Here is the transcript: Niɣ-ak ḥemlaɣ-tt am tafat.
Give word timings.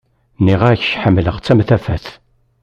Niɣ-ak 0.45 0.83
ḥemlaɣ-tt 1.01 1.51
am 1.51 1.61
tafat. 1.69 2.05